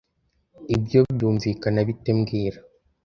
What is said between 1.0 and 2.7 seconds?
byumvikana bite mbwira